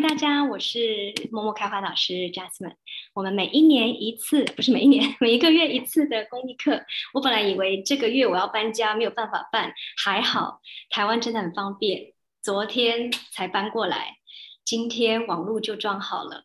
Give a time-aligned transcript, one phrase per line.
[0.00, 2.76] 大家，我是默默开花老师 Jasmine。
[3.14, 6.84] 我们每一年一次，不是每一年， 每一个月一次的公益课。
[7.14, 14.18] 我本来以为这个月我要搬家，没有办法办，还好台湾真的很方便，昨天才搬过来，
[14.64, 16.44] 今天网络就装好了。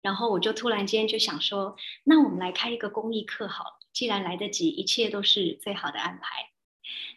[0.00, 6.50] 然后我就突然间就想说，那我们来开一个公益课好了，既然来得及，一切都是最好的安排。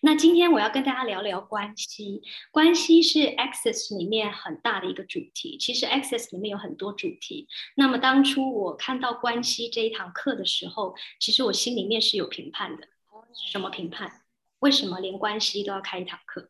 [0.02, 2.22] 那今天我要跟大家聊聊关系，
[2.52, 5.58] 关系是 Access 里面很大的一个主题。
[5.58, 7.48] 其实 Access 里面有很多主题。
[7.76, 12.88] 那么当初我看到关系这一堂课的时候，其实我心里面是有评判的。
[13.34, 14.22] 什么评判？
[14.60, 16.50] 为什么连关系都要开一堂课？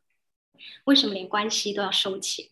[0.85, 2.47] 为什么连关系都要收钱？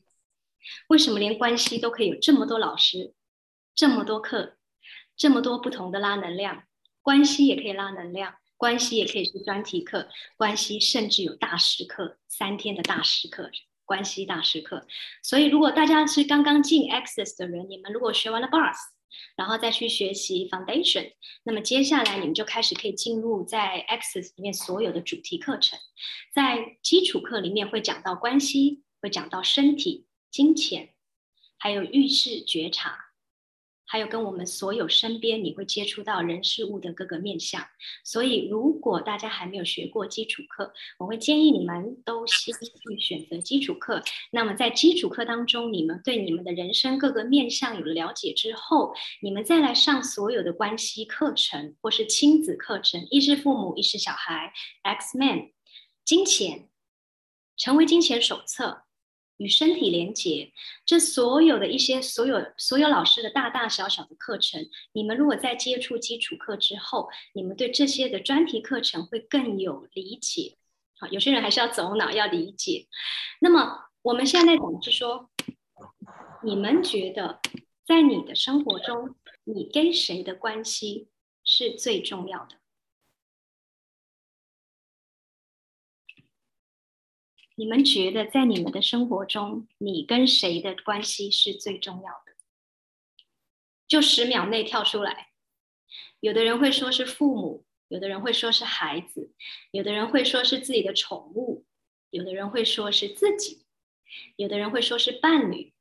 [0.87, 3.13] 为什么连关系都可以有这么多老师，
[3.73, 4.57] 这么多课，
[5.17, 6.63] 这么多不同的拉能量？
[7.01, 8.35] 关系也可以拉能量。
[8.61, 10.07] 关系也可以是专题课，
[10.37, 13.49] 关系甚至有大师课，三天的大师课，
[13.85, 14.85] 关系大师课。
[15.23, 18.77] 所以，如果大家是刚刚进 Access 的人，你们如果学完了 Bars，
[19.35, 25.79] 然后再去学习 Foundation，那么接下来你们就开始可以进入在 Access 里面所有的主题课程。
[26.31, 30.93] 在基础课里面会讲到关系，会讲到身体、金钱，
[31.57, 33.10] 还有遇事觉察。
[33.91, 37.61] 还有跟我们所有身边你会接触到人事物的各个面相，
[38.05, 44.01] 所以如果大家还没有学过基础课，我会建议你们都先去选择基础课。
[44.31, 54.53] 那么在基础课当中，你们对你们的人生各个面相有了了解之后，你们再来上所有的关系课程或是亲子课程，一是父母，一是小孩
[54.83, 55.51] ，X Man，
[56.05, 56.69] 金钱，
[57.57, 58.83] 成为金钱手册。
[59.41, 60.53] 与身体连接，
[60.85, 70.57] 这所有的一些所有所有老师的大大小小的课程，你们如果在接触基础课之后，你们对这些的专题课程会更有理解。
[70.99, 72.87] 好，有些人还是要走脑要理解。
[73.39, 75.31] 那么我们现在讲是说，
[76.43, 77.39] 你们觉得
[77.83, 81.07] 在你的生活中，你跟谁的关系
[81.43, 82.60] 是最重要的？
[87.61, 92.33] 你们觉得在你们的生活中，你跟谁的关系是最重要的？
[93.87, 95.27] 就十秒内跳出来。
[96.21, 99.31] 有的人会说是父母，有的人会说是孩子，
[99.69, 101.67] 有的人会说是自己的宠物，
[102.09, 103.67] 有的人会说是自己，
[104.37, 105.71] 有的人会说是伴侣，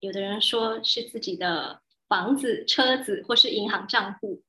[0.00, 4.42] 有的人说是自己的房子、车子或是银行账户。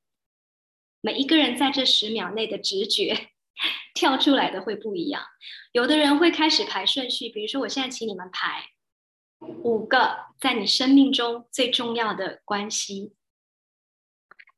[1.02, 3.28] 每一个人在这十秒内的直觉。
[3.94, 5.22] 跳出来的会不一样，
[5.72, 8.70] 有的人会开始排顺序，比如说我现在请你们排
[9.64, 13.14] 五个在你生命中最重要的关系，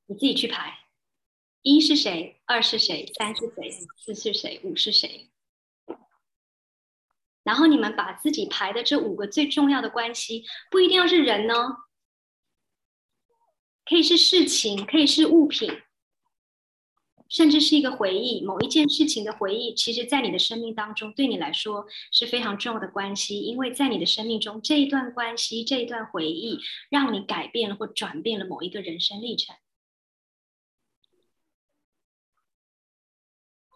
[0.07, 0.81] 你自己去排，
[1.63, 5.31] 一是谁，二是谁，三是谁，四是谁，五是谁，
[7.43, 11.55] 然后你们把自己排的这五个最重要的关系，不一定要是人呢，
[13.87, 15.83] 可以是事情，可以是物品。
[17.31, 26.59] 甚至是一个回忆，某一件事情的回忆，其实，在你的生命当中，对你来说是非常重要的关系，因为在你的生命中，这一段关系，这一段回忆，
[26.91, 29.55] 让你改变了或转变了某一个人生历程。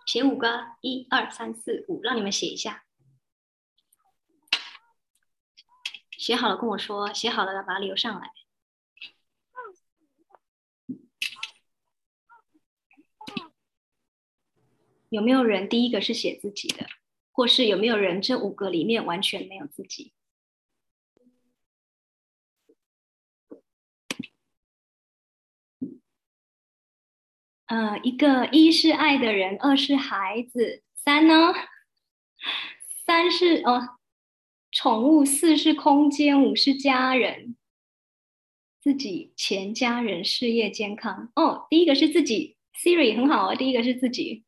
[0.04, 2.84] 写五个，一二三四五，让你们写一下。
[6.10, 8.30] 写好了跟我说，写好了把它留上来。
[15.14, 16.86] 有没有人第一个是写自己的，
[17.30, 20.12] 或是有没有人这五个里面完全没有自己？
[27.66, 31.54] 呃，一个一是爱的人，二是孩子，三呢？
[33.06, 33.98] 三是哦，
[34.72, 37.56] 宠物，四是空间，五是家人，
[38.80, 41.30] 自己、钱、家人、事业、健康。
[41.36, 44.44] 哦，第一个是自己，Siri 很好啊，第一个是自己。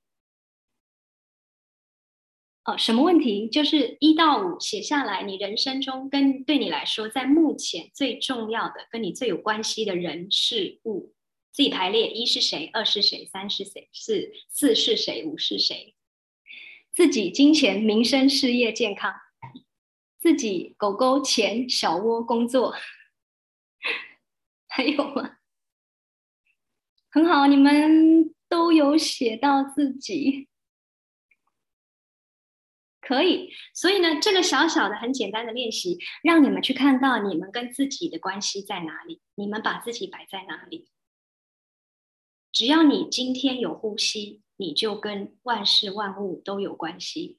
[2.67, 3.49] 哦，什么问题？
[3.49, 11.15] 就是一到五写下来，你人生中跟对你来说，在目前最重要的、跟你最有关系的人事物，
[11.53, 15.95] 自己排列：一是谁，二是谁，三是谁，四四是谁，五是谁？
[16.93, 19.15] 自己金钱、民生、事业、健康，
[20.19, 22.75] 自己狗狗、钱、小窝、工作，
[24.67, 25.37] 还有吗？
[27.11, 30.49] 很好，你们都有写到自己。
[33.07, 40.89] 可以，所以呢，这个小小的、很简单的练习，让你们去看到你们跟自己的关系在哪里，你们把自己摆在哪里。
[42.51, 47.39] 只要你今天有呼吸，你就跟万事万物都有关系。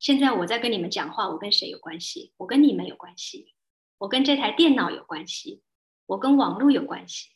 [0.00, 2.32] 现在我在跟你们讲话，我跟谁有关系？
[2.38, 3.54] 我跟你们有关系。
[3.98, 5.62] 我跟这台电脑有关系，
[6.06, 7.30] 我跟网络有关系。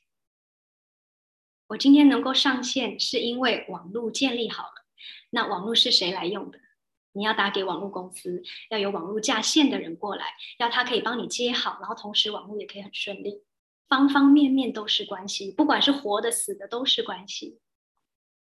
[1.68, 4.86] 我今天能够上线，是因为网络建立好了。
[5.30, 6.58] 那网络是谁来用的？
[7.18, 10.24] 你要打给网络公司，要有网络架线的人过来，
[10.60, 13.42] 要他可以帮你接好，然后同时网络也可以很顺利，
[13.88, 17.58] 方方面面都是关系，不管是活的死的都是关系。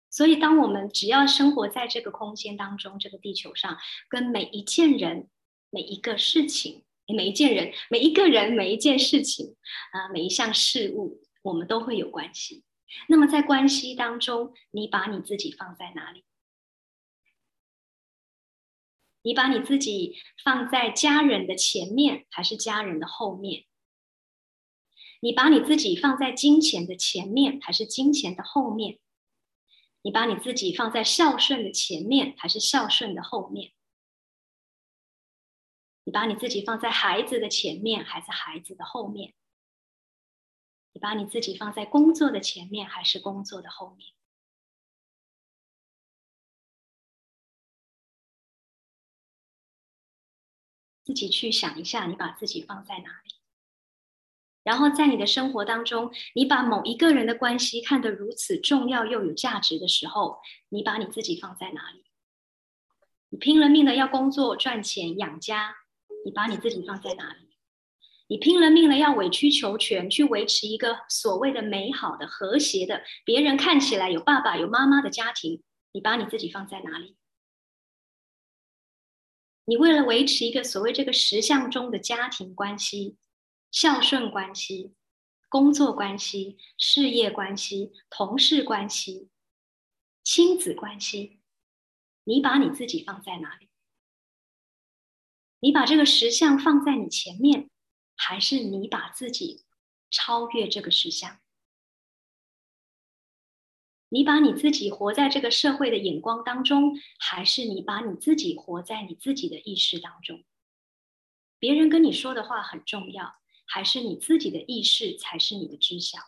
[0.08, 3.76] 所以，当我们只要生活在这个空间当中，这个地球上，
[4.08, 5.28] 跟每一件人、
[5.68, 9.56] 每一个事情、每一件人、每一个人、每一件事情
[9.92, 12.64] 啊，每一项事物，我们都会有关系。
[13.08, 16.24] 那么，在关系当中，你把你自己放在哪里？
[19.26, 23.64] 你把你自己放在家人的前面，还是家人的后面？
[25.20, 28.98] 你把你自己放在金钱的前面，还是金钱的后面？
[30.02, 33.72] 你把你自己放在孝顺的前面，还是孝顺的后面？
[36.04, 39.32] 你把你自己放在孩子的前面，还是孩子的后面？
[40.92, 44.13] 你把你自己放在工作的前面，还是工作的后面？
[51.04, 53.34] 自己去想一下，你把自己放在哪里？
[54.62, 60.40] 然后在你的生活当中，你把某一个人的关系看得如此重要又有价值的时候，
[60.70, 62.02] 你把你自己放在哪里？
[63.28, 65.76] 你拼了命的要工作赚钱养家，
[66.24, 67.50] 你把你自己放在哪里？
[68.28, 75.62] 你拼了命的要委曲求全去维持一个所谓的美好的和谐的，别人看起来有爸爸有妈妈的家庭，
[75.92, 77.16] 你把你自己放在哪里？
[79.66, 83.16] 你为了维持一个所谓这个实相中的家庭关系、
[83.70, 84.94] 孝顺关系、
[85.48, 89.30] 工作关系、事业关系、同事关系、
[90.22, 91.40] 亲子关系，
[92.24, 93.70] 你把你自己放在哪里？
[95.60, 97.70] 你把这个实相放在你前面，
[98.16, 99.64] 还是你把自己
[100.10, 101.40] 超越这个实相？
[104.14, 110.44] 你把你自己活在这个社会的眼光当中，还是你把你自己活在你自己的意识当中？
[111.58, 113.34] 别人跟你说的话很重要，
[113.66, 116.20] 还是你自己的意识才是你的知晓？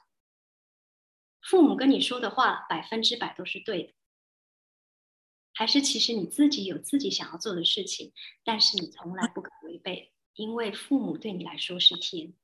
[1.41, 3.93] 父母跟你说的话百分之百都是对的，
[5.55, 8.13] 还是其实你自己有自己想要做的事情，
[8.43, 12.35] 但是你从来不可违背，因为父母对你来说是天，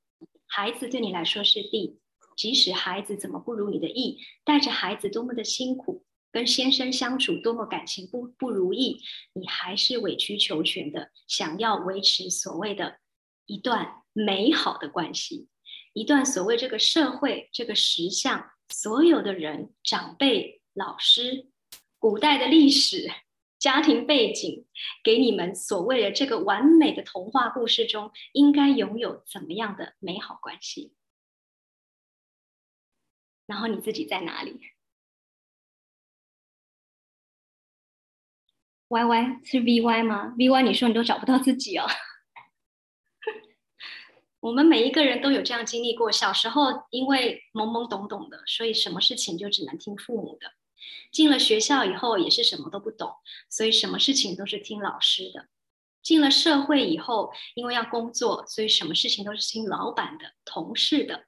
[0.46, 1.98] 孩子对你来说是地。
[2.36, 9.00] 即使孩子怎么不如你的意，带着孩子多么的辛苦，跟先生相处多么感情不不如意，
[9.34, 12.98] 你还是委曲求全的想要维持所谓的
[13.46, 15.48] 一段美好的关系，
[15.92, 21.48] 一段所谓这个社会这个实相所有的人长辈老师
[21.98, 23.10] 古代的历史
[23.58, 24.66] 家庭背景
[25.04, 30.94] 给你们所谓的这个完美的童话故事中应该拥有怎么样的美好关系？
[33.52, 34.58] 然后你自己在哪里
[38.88, 41.86] ？Y Y 是 V Y 吗？V Y 你说你都找不到自己哦。
[44.40, 50.50] 我们每一个人都有这样经历过，小时候因为懵懵懂懂的，所以什么事情就只能听父母的。
[51.12, 53.14] 进了学校以后也是什么都不懂，
[53.50, 55.50] 所以什么事情都是听老师的。
[56.02, 61.26] 进了社会以后，因为要工作，所以什么事情都是听老板的、同事的。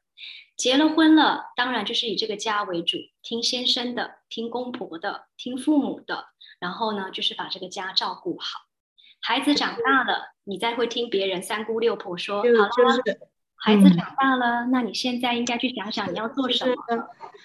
[0.57, 6.27] 结了婚了，当然就是以这个家为主，听先生的，听公婆的，听父母的，
[6.61, 8.61] 然后呢，就是把这个家照顾好。
[9.21, 12.71] 孩子长大了，你再会听别人三姑六婆说，好了，
[13.57, 16.75] 孩子长大了，那你现在应该去想想你要做什么。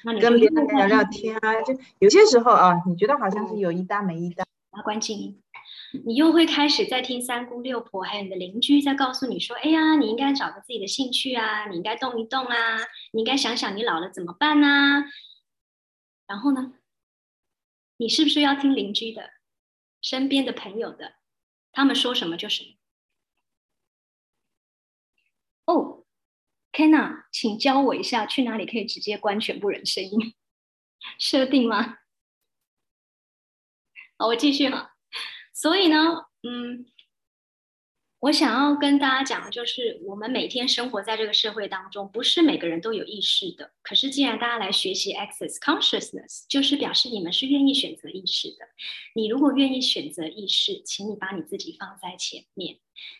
[0.03, 4.45] 那你跟别人聊聊天啊，就有些时候啊，你觉得好像是有一搭没一搭。
[4.77, 5.41] 要关静音。
[6.05, 12.77] 你又会开始在听三姑六婆，还有你的邻居在告诉你说：“哎呀，你应该找个自己的兴趣啊，你应该动一动啊，
[13.11, 15.03] 你应该想想你老了怎么办呢？”
[16.27, 16.73] 然后呢，
[17.97, 19.31] 你是不是要听邻居的、
[20.01, 21.15] 身边的朋友的？
[21.71, 22.75] 他们说什么就什么。
[25.65, 26.05] 哦
[26.71, 30.35] ，Kenna，请教我一下，去哪里可以直接关全部人声音？
[31.17, 31.97] 设定吗？
[34.17, 34.88] 好，我继续哈。
[35.61, 35.97] 所以呢，
[36.43, 36.85] 嗯，
[38.19, 43.73] 我想要跟大家讲的就是，我们每天生活在这个社会当中，不是每个人都有意识的。
[43.81, 48.69] 可是，既然大家来学习 Access Consciousness，就是表示你们是愿意选择意识的。
[49.15, 52.77] 你如果愿意选择意识，请你把你自己放在前面。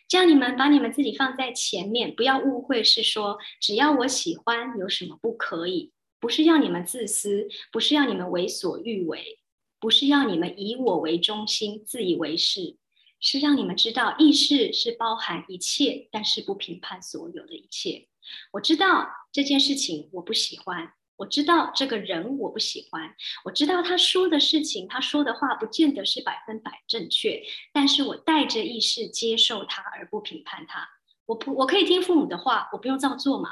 [0.08, 5.92] 这样，你们把你们自己放在前面，不要误会是说，只要我喜欢，有什么不可以？
[6.18, 9.39] 不是要你们自私，不是要你们为所欲为。
[9.80, 12.76] 不是要你们以我为中心、自以为是，
[13.18, 18.08] 是让你们知道，意识是包含一切，但是不评判所有的一切。
[18.52, 30.86] 我知道这件事情我不喜欢，我知道这个人我不喜欢，我知道他说的事情，他说的话不见得是百分百正确，但是我带着意识接受他，而不评判他。
[31.24, 33.50] 我不，我可以听父母的话，我不用照做嘛，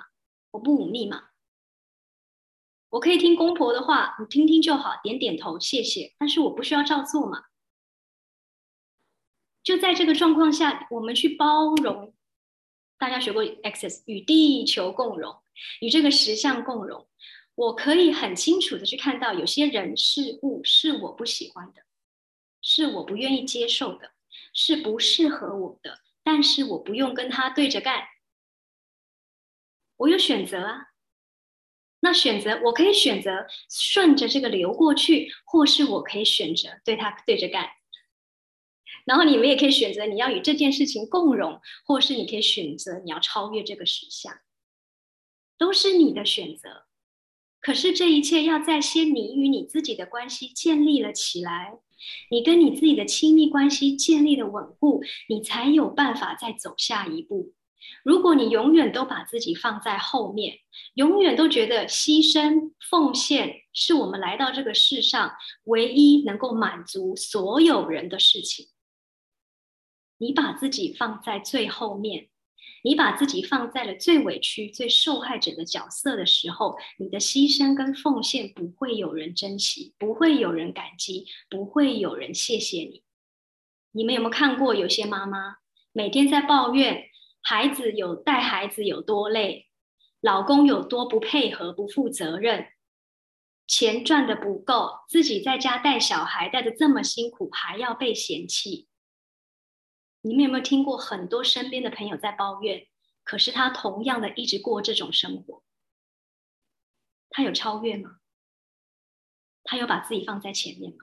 [0.51, 1.28] 我不忤逆嘛。
[2.91, 6.15] 我可以听公婆的话，你听听就好，点点头，谢谢。
[6.19, 7.45] 但是我不需要照做嘛。
[9.63, 12.15] 就在这个状况下，我们去包容。
[12.97, 15.37] 大家学过 Access 与地球共融，
[15.81, 17.07] 与这个实相共融。
[17.55, 21.83] 我可以很清楚的去看到，有些人事物是我不喜欢的，
[22.63, 24.13] 是我不愿意接受的，
[24.53, 26.01] 是不适合我的。
[26.25, 28.03] 但是我不用跟他对着干，
[29.97, 30.88] 我有选择啊。
[32.01, 37.69] 那选择，我可以选择顺着这个流过去，或是我可以选择对他对着干。
[39.05, 44.33] 然后你们也可以选择你要与这件事情共融，或是你可以选择你要超越这个实相，
[45.57, 46.85] 都是你的选择。
[47.61, 51.81] 可是这一切要在先你与你自己的关系建立了起来，
[52.31, 57.55] 你跟你自己的亲密关系建立的稳固，你才有办法再走下一步。
[58.05, 60.59] 如果你永远都把自己放在后面，
[60.95, 65.33] 永远都觉得牺牲奉献是我们来到这个世上
[65.65, 68.69] 唯一能够满足所有人的事情，
[70.19, 72.29] 你把自己放在最后面，
[72.85, 83.03] 你把自己放在了最委屈、最受害者的角色的时候，你的牺牲跟奉献不会有人珍惜，不会有人感激，不会有人谢谢你。
[83.93, 85.57] 你们有没有看过有些妈妈
[85.93, 87.08] 每天在抱怨？
[87.51, 89.71] 孩子有带孩子有多累，
[90.21, 92.75] 老公有多不配合、不负责任，
[93.67, 98.87] 钱赚的不够，自己在家带小孩带的这么辛苦，还要被嫌弃。
[100.21, 102.87] 你们有没有听过很多身边的朋友在抱怨？
[103.25, 105.65] 可是他同样的一直过这种生活，
[107.31, 108.19] 他有超越吗？
[109.65, 110.99] 他有把自己放在前面吗？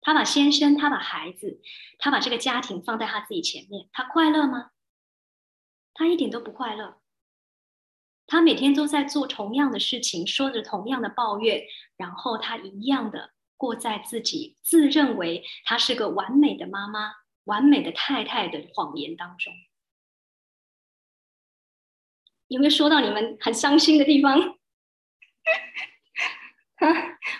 [0.00, 1.60] 他把先生、他把孩子、
[1.98, 4.70] 他把这个家庭放在他自己前面，他快乐吗？
[5.98, 7.00] 他一点都不快乐，
[8.26, 19.54] 他每天都在做同样的事情，说着同样的抱怨，然后他一样的过在自己自认为他是个完美的妈妈、完美的太太的谎言当中。
[22.48, 24.38] 有没有说到你们很伤心的地方？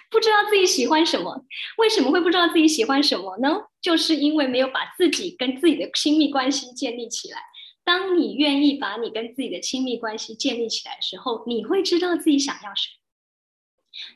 [0.08, 1.44] 不知道自己喜欢什么？
[1.76, 3.66] 为什么会不知道自己喜欢什么呢？
[3.82, 7.42] 就是因为没有把自己跟自己的亲密关系建立起来。
[7.86, 12.96] 当你愿意把你跟自己的亲密关系建立起来的时候，你会知道自己想要什么。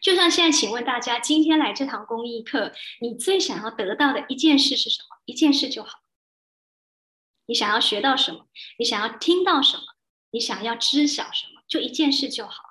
[0.03, 5.23] 就像现在，请问大家，今天来这堂公益课，你最想要得到的一件事是什么？
[5.25, 6.01] 一件事就好。
[7.47, 8.49] 你想要学到什么？
[8.77, 9.85] 你想要听到什么？
[10.33, 11.63] 你想要知晓什么？
[11.69, 12.65] 就一件事就好。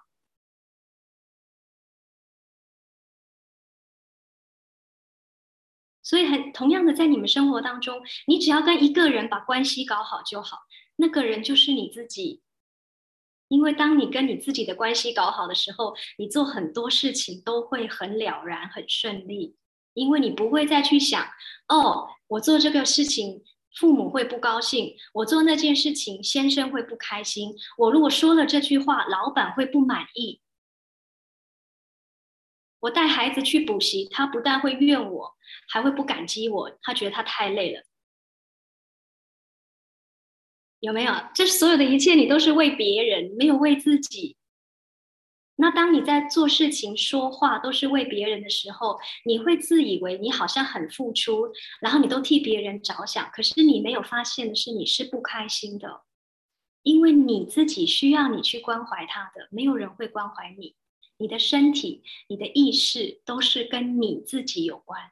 [6.03, 10.58] 所以，很同样的，在你们生活当中，你只要跟一个人把关系搞好就好。
[11.01, 12.41] 那个人就是你自己，
[13.48, 19.56] 因为当你跟你自己的关系搞好的时候，你做很多事情都会很了然、很顺利，
[19.94, 21.25] 因为你不会再去想
[21.70, 23.41] 哦，我做这个事情
[23.75, 30.41] 父母会不高兴，我做那件事情先生会不开心，我如果说了这句话，老板会不满意。
[32.82, 35.36] 我带孩子去补习，他不但会怨我，
[35.70, 37.84] 还会不感激我，他觉得他太累了。
[40.80, 41.14] 有没有？
[41.34, 44.38] 这所有的一切，你都是为别人，没有为自己。
[45.56, 53.30] 那当你在做事情、说话都是为别人的时候，你会自以为你好像很付出，然后你都替别人着想。
[53.32, 56.04] 可是你没有发现的是，你是不开心的，
[56.82, 60.76] 因为你自己需要你去关怀他的，没有人会关怀你。
[61.18, 65.12] 你的身体、你的意识都是跟你自己有关，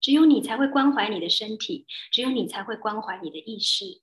[0.00, 4.00] 只有你才会关怀你的身体，只有你才会关怀你的意识。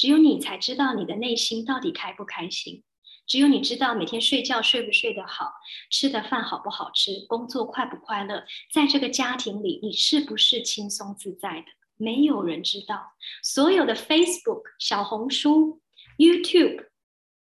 [0.00, 2.82] 只有你才知道你的内心到底开不开心，
[3.26, 5.52] 只有你知道每天睡觉睡不睡得好，
[5.90, 11.66] 吃的饭好不好吃，工作快不快乐，在这个家庭里你是不是轻松自在的？
[11.98, 13.12] 没有人知道。
[13.42, 15.82] 所有的 Facebook、小红书、
[16.16, 16.86] YouTube、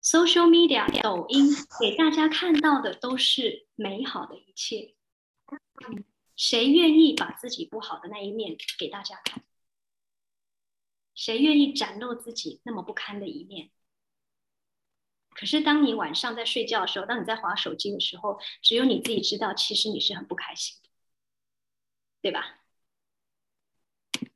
[0.02, 1.48] Social Media、抖音
[1.80, 4.94] 给大家看到的都是美好的一切。
[6.36, 9.42] 谁愿意把自己不好的那一面给大家看？
[11.14, 13.70] 谁愿意展露自己那么不堪的一面？
[15.30, 20.88] 可是，当你晚上在睡觉的时候，当你在划手机的时候，只有你自己知道，其实你是很不开心的，
[22.22, 22.60] 对吧？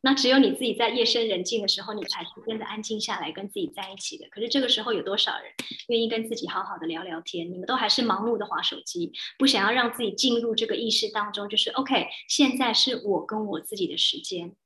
[0.01, 4.29] 那只有你自己在夜深人静的时候，你才是真的安静下来跟自己在一起的。
[4.29, 5.53] 可是这个时候有多少人
[5.89, 7.51] 愿意跟自己好好的聊聊天？
[7.51, 14.57] 你们都还是盲目的划手机，不想要让自己进入这个意识当中，就是 OK，现在是我跟我自己的时间。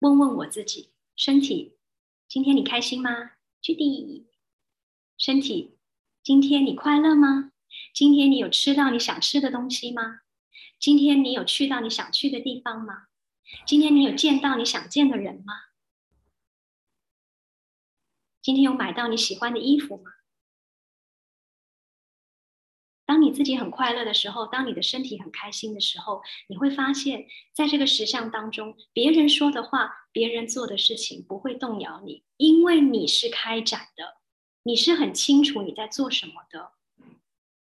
[0.00, 1.76] 问问我自己，身体，
[2.28, 3.32] 今天你开心吗？
[3.60, 4.28] 去地，
[5.18, 5.76] 身体，
[6.22, 7.50] 今天你快乐吗？
[7.92, 10.20] 今天你有吃到你想吃的东西吗？
[10.78, 13.08] 今天你有去到你想去的地方吗？
[13.66, 15.54] 今天你有见到你想见的人吗？
[18.40, 20.12] 今天有买到你喜欢的衣服吗？
[23.08, 34.18] 当你自己很快乐的时候，当你的身体很开心的时候，你会发现在这个实相当中，别人说的话、别人做的事情不会动摇你，因为你是开展的，
[34.64, 36.72] 你是很清楚你在做什么的。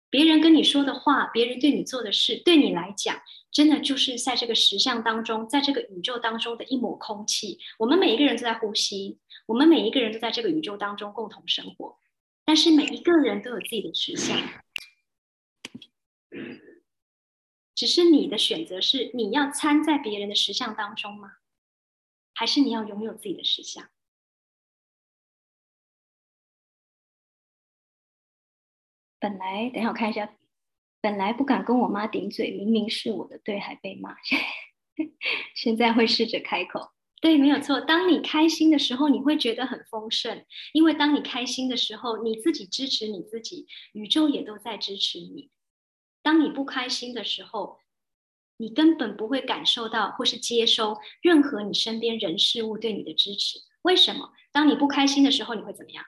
[0.08, 7.58] 别人跟你说的话，别人对你做的事，对你来讲，真的就是在这个实相当中，在这个宇宙当中的一抹空气。
[7.80, 11.98] 我们每一个人都在呼吸，我们每一个人都在这个宇宙当中共同生活。
[12.44, 14.38] 但是每一个人都有自己的实相，
[17.74, 21.36] 只是你的选择是你要参在别人的实相当中吗？
[22.34, 23.88] 还是你要拥有自己的实相？
[29.20, 30.36] 本来等下我看一下，
[31.00, 34.16] 本来不敢跟我妈顶嘴，明明是我的对，还被骂。
[35.54, 37.80] 现在会试着开口，对，没有错。
[37.80, 45.50] 当你开心的时候，你会觉得很丰盛，因为当你开心的时候，你自己支持你自己，宇宙也都在支持你。
[46.24, 47.78] 当你不开心的时候，
[48.56, 53.58] 你根本不会感受到或是接收任何你身边人事物对你的支持。
[53.82, 54.32] 为什么？
[54.50, 56.02] 当你不开心的时候，你会怎么样？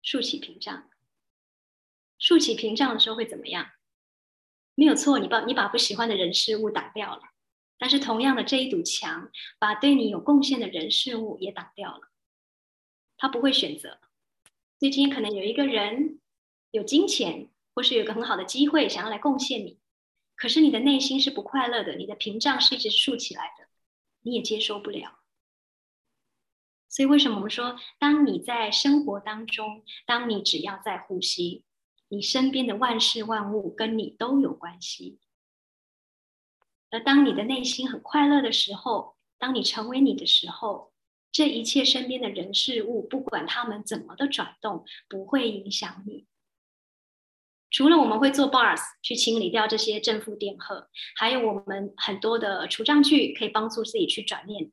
[0.00, 0.88] 竖起屏障。
[2.18, 3.70] 竖起屏障的时候会怎么样？
[4.74, 7.22] 没有错，你把你把不喜欢的人事物挡掉了，
[7.76, 12.08] 但是同样的这一堵墙把对你有贡献的人事物也挡掉了。
[13.18, 14.00] 他不会选择。
[14.78, 16.20] 最近可能有一个人
[16.70, 17.50] 有金钱，
[17.80, 19.78] 或是有个很好的机会想要来贡献你，
[20.36, 23.68] 可是你的内心是不快乐的，你的屏障是一直竖起来的，
[24.20, 25.20] 你也接受不了。
[26.90, 31.64] 所以为什么我们说，当你在生活当中，当你只要在呼吸。
[32.08, 35.18] 你身边的万事万物跟你都有关系，
[36.90, 40.92] 而当你的内心很快乐的时候，当你成为你的时候，
[41.32, 46.26] 这一切身边的人事物，不管他们怎么的转动，不会影响你。
[47.70, 54.70] 除了我们会做 bars 去清理掉这些正负电荷，还有我们很多的除障具可以帮助自己去转念，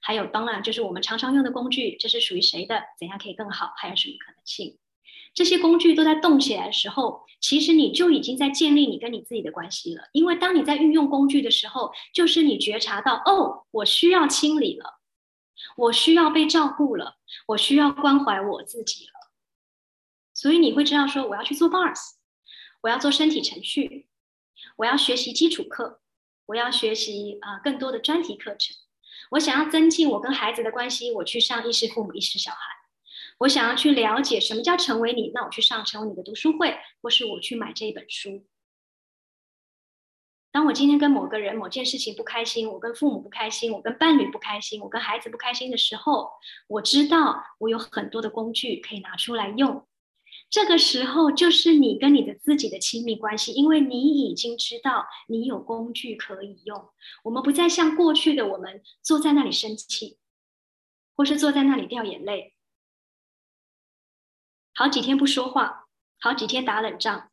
[0.00, 2.82] 还有当然就是我们常常用的工具，这是属于谁的？
[2.98, 3.72] 怎样可以更好？
[3.76, 4.78] 还有什么可能性？
[5.32, 10.08] 这些工具都在动起来的时候，其实你就已经在建立你跟你自己的关系了。
[10.12, 14.98] 因为当你在运用工具的时候，就是你觉察到，哦，我需要清理了，
[15.76, 17.14] 我需要被照顾了，
[17.46, 19.12] 我需要关怀我自己了。
[20.34, 22.16] 所以你会知道说，我要去做 bars，
[22.82, 24.08] 我要做身体程序，
[24.76, 26.00] 我要学习基础课，
[26.46, 28.74] 我要学习啊更多的专题课程。
[29.32, 32.58] 我想要增进我跟孩子的关系，我去上意识父母、意识小孩。
[33.38, 38.46] 我想要去了解什么叫成为你，那我去上成为你的读书会，或是我去买这一本书。
[40.52, 46.28] 当我今天跟某个人、某件事情不开心，我跟父母不开心，我跟伴侣不开心，我跟孩子不开心的时候，
[46.66, 49.86] 我知道我有很多的工具可以拿出来用。
[50.50, 56.90] 这个时候就是你跟你的自己的亲密关系，因为你已经知道你有工具可以用。
[57.22, 60.18] 我们不再像过去的我们坐在那里生气，
[61.14, 62.56] 或是坐在那里掉眼泪。
[64.74, 65.86] 好几天不说话，
[66.18, 67.30] 好几天打冷战，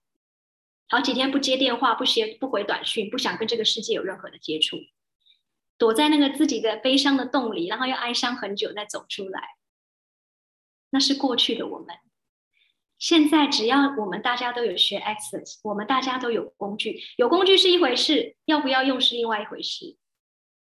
[0.88, 4.78] 好几天不接电话、不接不回短讯，不想跟这个世界有任何的接触，
[5.80, 9.56] 躲在那个自己的悲伤的洞里，然后要哀伤很久再走出来。
[10.92, 11.96] 那是过去的我们。
[13.00, 19.98] 现在只要我们大家都有学 Access，我们大家都有工具，有工具是一回事，要不要用是另外一回事。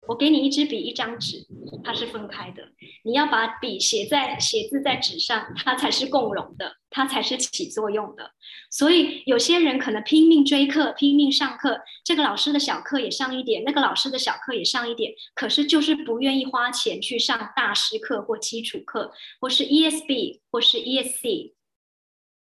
[0.06, 1.48] 我给你一支笔，一张纸，
[1.82, 2.62] 它是分开的。
[3.06, 8.32] 你要把笔写在写字在纸上，它才是共融的，它才是起作用的。
[8.70, 21.54] 所以有些人可能拼命追课，拼命上课，这个老师的小课也上一点，那个老师的小课也上一点，可是就是不愿意花钱去上大师课或基础课，或是 ESB 或是 ESC，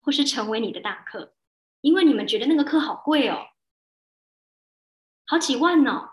[0.10, 1.36] 或是成为你的大课，
[1.82, 3.45] 因为你们觉得那个课好贵哦，
[5.28, 6.10] 好几万呢。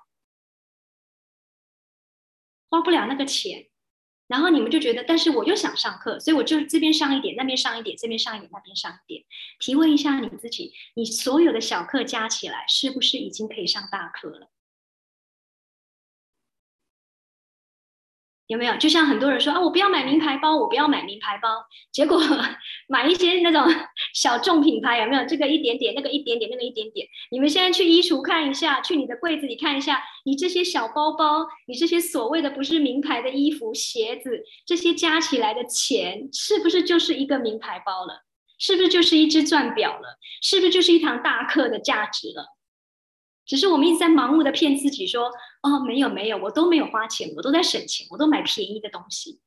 [2.68, 3.70] 花不了那个钱，
[4.26, 9.24] 然后你们就觉得，但是我又想上课，所以我就这边上一点，那边上一点，这边上一点，那边上一点。
[9.60, 14.50] 提问一下你自己，你所有的小课加起来，是不是已经可以上大课了？
[18.46, 18.76] 有没有？
[18.76, 21.48] 就像很多人说啊，我不要买名牌包，我不要买名牌包，
[21.92, 22.20] 结果
[22.88, 23.64] 买一些那种
[24.14, 25.24] 小众品牌，有没有？
[25.24, 27.06] 这个一点点，那个一点点，那个一点点。
[27.30, 38.22] 你们现在去衣橱看一下，去你的柜子里看一下，你这些小包包，你这些所谓的不是名牌的衣服、鞋子，这些加起来的钱，是不是就是一个名牌包了？
[38.58, 40.18] 是不是就是一只钻表了？
[40.40, 42.55] 是不是就是一堂大课的价值了？
[43.46, 45.30] 只是我们一直在盲目的骗自己说，
[45.62, 49.40] 哦，没有没有，我都没有花钱，我都在省钱，我都买便宜的东西，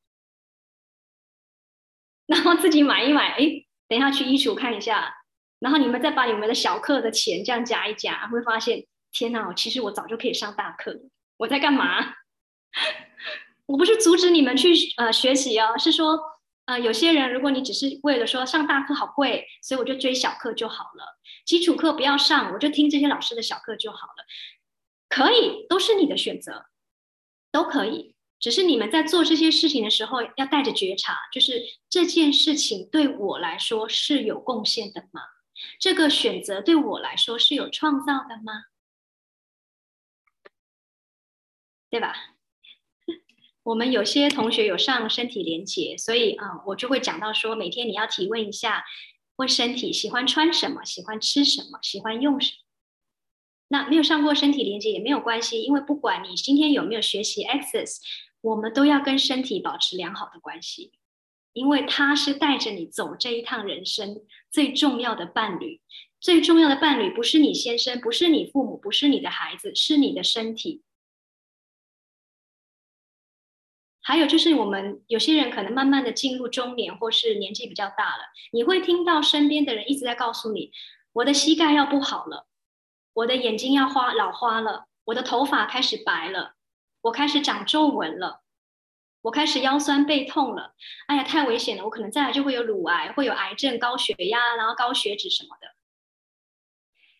[2.25, 5.13] 然后自己买一买，哎，等一下去衣橱看一下，
[5.59, 11.01] 然后你们再把你们的小课的钱这样加一加，会发现，天哪，其实我早就可以上大课了，
[11.37, 12.15] 我在干嘛？
[13.67, 16.38] 我不是阻止你们去呃学习哦，是说。
[16.69, 24.23] 啊，有些人，如果你只是为了说上大课好贵，所以我就追小课就好了，基础课不要上，我就听这些老师的小课就好了，
[25.09, 26.67] 可以，都是你的选择，
[27.51, 28.13] 都可以。
[28.39, 35.23] 只是你们在做这些事情的时候，要带着觉察，就是这件事情对我来说是有贡献的吗？
[35.79, 38.65] 这个选择对我来说是有创造的吗？
[41.89, 42.13] 对吧？
[43.69, 48.83] 我们有些同学有上身体连接，所以啊，我就会讲到说，每天你要提问一下，
[49.35, 52.57] 问身体喜欢穿什么，喜欢吃什么，喜欢用什么。
[53.67, 57.97] 那没有上过身体连接也没有关系，因为不管你今天有没有学习 Access，
[58.41, 60.93] 我们都要跟身体保持良好的关系，
[61.53, 65.79] 因为它是带着你走这一趟人生最重要的伴侣。
[66.19, 70.81] 最重要的伴侣不是你先生，不是你父母，不是你的孩子，是你的身体。
[74.09, 80.71] 还有就是，我们有些人可能慢慢的进入中年，或是年纪比较大了，你会听到身边的人一直在告诉你：
[81.13, 82.47] 我的膝盖要不好了，
[83.13, 86.55] 我的眼睛要花老花了，我的头发开始白了，
[87.01, 88.41] 我开始长皱纹了，
[89.21, 90.73] 我开始腰酸背痛了。
[91.05, 91.83] 哎呀，太危险了！
[91.83, 95.67] 我可能再来就会有乳癌，会有癌症、高血压，然后高血脂什么的。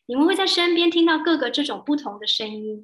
[0.07, 2.83] 你们会在身边听到各个这种不同的声音，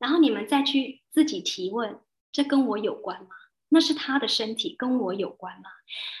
[0.00, 2.00] 然后你们再去自己提问。
[2.32, 3.30] 这跟我有关吗？
[3.70, 5.70] 那是他的身体，跟我有关吗？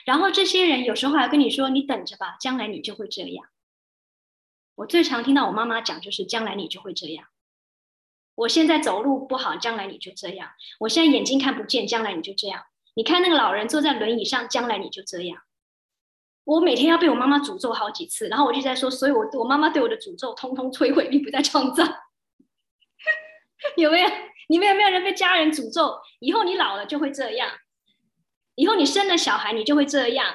[0.04, 3.46] 然后这些人有时候还跟你说：“你等着吧，将来你就会这样。”
[4.76, 7.26] 我最常听到我妈妈讲就是：“将来你就会这样。”
[8.36, 10.50] 我现在走路不好，将来你就这样。
[10.80, 12.64] 我现在眼睛看不见，将来你就这样。
[12.94, 15.42] 你看那个老人坐在轮椅上，将来你就这样。
[16.44, 21.82] 我每天要被我妈妈诅咒好几次，然后我就在说：“所以，我我妈妈对我的诅咒，通通摧毁，并不再创造。
[23.76, 24.08] ”有没有？
[24.48, 26.00] 你们有没有人被家人诅咒？
[26.18, 27.48] 以后你老了就会这样，
[28.56, 30.34] 以后你生了小孩你就会这样，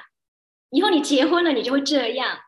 [0.69, 2.39] 以后你结婚了你就会这样。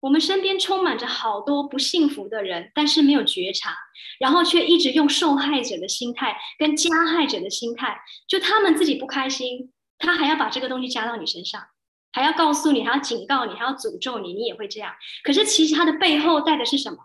[0.00, 3.76] 我们身边充满着好多不幸福的人，但是没有觉察，
[4.18, 11.62] 然后却一直用受害者的心态跟加害者的心态，就他们自己不开心，他还要把这个东西加到你身上，
[12.10, 14.92] 还要告诉你，还要警告你，还要诅咒你，你也会这样。
[15.22, 16.98] 可是其实他的背后带的是什么？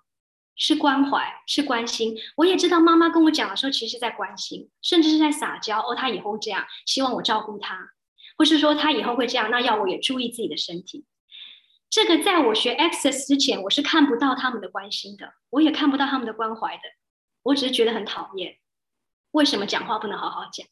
[0.57, 2.17] 是关怀，是关心。
[2.35, 5.79] 我也知道妈妈跟我讲的时候，其实在关心，甚至是在撒娇。
[5.79, 7.91] 哦，她以后这样，希望我照顾她，
[8.37, 11.05] 或是说她以后会这样，那要我也注意自己的身体。
[11.89, 16.81] 这个在我学 Access 之前，我是看不到他们的关心的，我也看不到他们的关怀的。
[17.43, 18.57] 我只是觉得很讨厌，
[19.31, 20.67] 为什么讲话不能好好讲？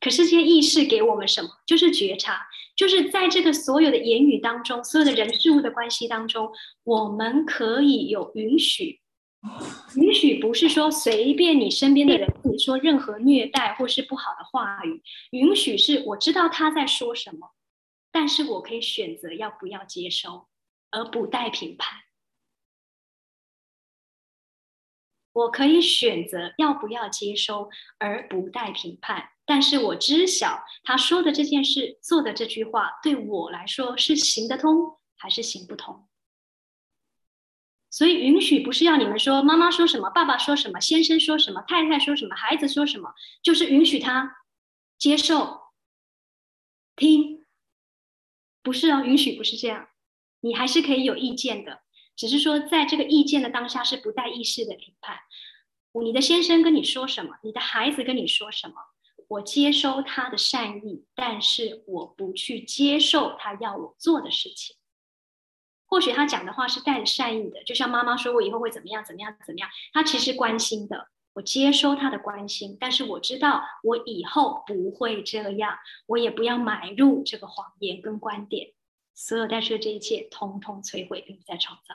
[0.00, 1.50] 可是这些意识给我们什么？
[1.66, 2.46] 就是觉察。
[2.76, 6.50] 就是在这个所有的言语当中，所有的人事物的关系当中，
[6.84, 9.00] 我们可以有允许。
[9.96, 17.50] 允许不是说随便你身边的人跟你说任何虐待或是不好的话语，允许是我知道他在说什么，
[18.10, 20.46] 但是我可以选择要不要接收，
[20.90, 21.98] 而不带评判。
[25.32, 29.30] 我可以选择要不要接收，而不带评判。
[29.44, 36.06] 但是我知晓他说的这件事、做的这句话，对我来说是行得通还是行不通。
[37.90, 43.12] 所以，允许不是要你们说妈妈说什么、爸爸说什么、先生说什么、太太说什么、孩子说什么，
[43.42, 44.36] 就是允许他
[44.96, 45.60] 接受、
[46.94, 47.44] 听。
[48.62, 49.88] 不是啊，允许不是这样，
[50.40, 51.82] 你还是可以有意见的，
[52.20, 55.20] 只是说在这个意见的当下是不带意识的评判。
[56.04, 58.74] 你的先生跟你说什么，你的孩子跟你说什么。
[59.28, 64.76] 我接收他的善意，但是我不去接受他要我做的事情。
[65.86, 71.08] 或许他讲的话是带着善意的，就像妈妈说我以后会怎么样怎么样怎么样，他其实关心的。
[71.32, 78.74] 我接收他的关心，但是我知道我以后不会这样，我也不要买入这个谎言跟观点。
[79.14, 81.94] 所有带出的这一切，通通摧毁，并不再创造，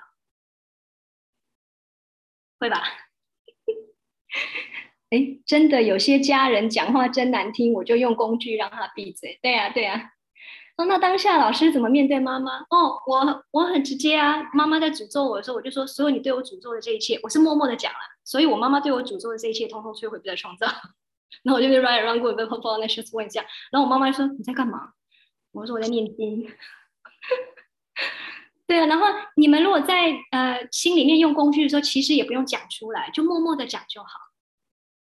[2.59, 2.81] 会吧？
[5.11, 9.39] 哎，真的有些家人讲话真难听，我就用工具让他闭嘴。
[9.41, 10.11] 对呀，对呀。
[10.77, 12.59] 哦，那当下老师怎么面对妈妈？
[12.69, 14.49] 哦，我我很直接啊。
[14.53, 17.99] 妈妈在诅咒我的时候，我就说：所有你对我诅咒的这一切，我是默默的讲了。
[18.25, 20.67] 所以我妈妈对我诅咒的这一切，通通摧毁，不再创造。
[21.43, 23.41] 然后我就跟 Ryan run 过一个 p o p o 那时候问一下，
[23.71, 24.91] 然后我妈妈说：你在干嘛？
[25.53, 26.45] 我说我在念经。
[28.67, 34.09] 对啊，然后你们如果在呃心里面用工具的时候，其实也不用讲出来，就默默的讲就好，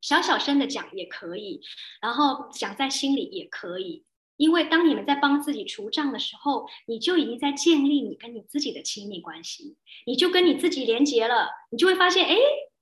[0.02, 1.62] 小小声的讲也可以，
[2.02, 4.06] 然后讲在心里也可以。
[4.36, 12.36] 因为当你们在帮自己除障的时候，你就已经在建立你跟你自己的亲密关系，你就跟你自己连接了，你就会发现，哎，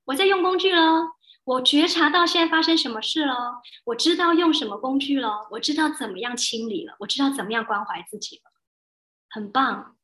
[0.06, 1.02] 我在用工具了，
[1.44, 8.44] 我觉察到现在发生什么事了，我知道用什么工具了，我知道怎么样清理了，我知道怎么样关怀自己了，
[9.30, 9.98] 很棒。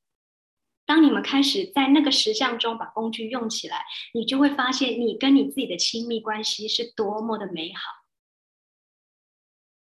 [0.87, 7.81] 当你们开始在那个实相中把工具用起来，你就会发现你跟你自己的亲密关系是多么的美好。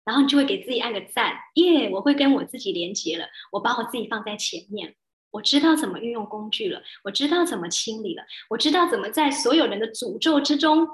[0.03, 1.87] 然后你就会给自己按个赞，耶！
[1.91, 4.95] 我会跟我自己连接了，我把我自己放在前面，
[5.29, 10.87] 我知道怎么运用工具了，我知道怎么清理了，我知道怎么在所有人的诅咒之中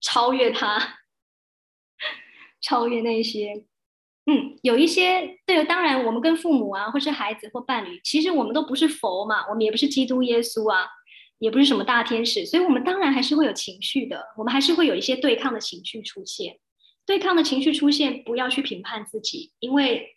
[0.00, 0.98] 超越它，
[2.60, 3.64] 超越那些。
[4.26, 10.86] 嗯，有一些对，当然我们跟父母啊，或是孩子或伴侣，其实我们都不是佛嘛，我们也不是基督耶稣啊，
[11.38, 16.58] 也不是什么大天使，所以我们当然还是会有情绪的，我们还是会有一些对抗的情绪出现。
[17.06, 20.16] 对抗的情绪出现，不要去评判自己，因为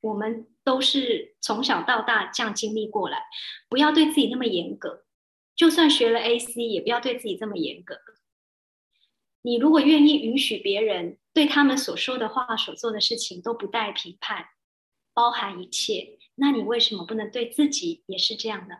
[0.00, 3.22] 我们都是从小到大这样经历过来，
[3.68, 5.04] 不要对自己那么严格。
[5.54, 7.98] 就算学了 AC，也不要对自己这么严格。
[9.42, 14.48] 你如果愿意允许别人对他们所说的话、所做的事情都不带评判，
[15.14, 18.76] 包含一切，那你为什么不能对自己也是这样呢？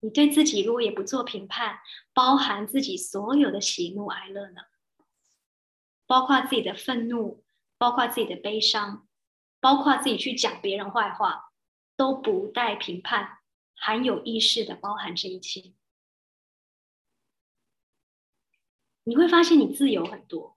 [0.00, 1.80] 你对自己如果也不做评判，
[2.12, 4.62] 包含自己所有的喜怒哀乐呢？
[6.06, 7.44] 包括自己的愤怒，
[7.78, 9.08] 包括自己的悲伤，
[9.58, 11.50] 包括自己去讲别人坏话，
[11.96, 13.38] 都不带评判，
[13.74, 15.72] 含有意识的包含这一切，
[19.08, 20.56] 你会发现你自由很多，